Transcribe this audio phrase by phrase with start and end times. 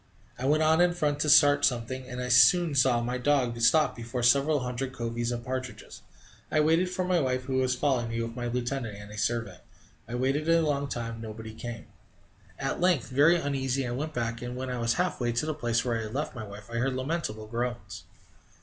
[0.39, 3.95] I went on in front to start something, and I soon saw my dog stop
[3.95, 6.01] before several hundred coveys of partridges.
[6.51, 9.59] I waited for my wife, who was following me with my lieutenant and a servant.
[10.07, 11.85] I waited a long time; nobody came.
[12.57, 15.53] At length, very uneasy, I went back, and, when I was half way to the
[15.53, 18.05] place where I had left my wife, I heard lamentable groans.